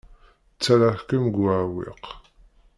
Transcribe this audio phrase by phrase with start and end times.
[0.53, 2.03] Ttarraɣ-kem deg uɛewwiq.